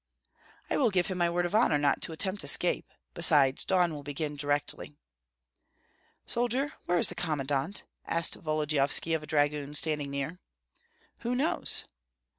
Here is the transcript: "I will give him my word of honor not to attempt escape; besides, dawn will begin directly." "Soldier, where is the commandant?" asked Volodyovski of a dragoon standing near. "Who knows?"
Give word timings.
"I 0.67 0.77
will 0.77 0.89
give 0.89 1.05
him 1.05 1.19
my 1.19 1.29
word 1.29 1.45
of 1.45 1.53
honor 1.53 1.77
not 1.77 2.01
to 2.01 2.11
attempt 2.11 2.43
escape; 2.43 2.91
besides, 3.13 3.63
dawn 3.65 3.93
will 3.93 4.01
begin 4.01 4.35
directly." 4.35 4.95
"Soldier, 6.25 6.73
where 6.87 6.97
is 6.97 7.09
the 7.09 7.13
commandant?" 7.13 7.83
asked 8.07 8.33
Volodyovski 8.33 9.13
of 9.13 9.21
a 9.21 9.27
dragoon 9.27 9.75
standing 9.75 10.09
near. 10.09 10.39
"Who 11.19 11.35
knows?" 11.35 11.85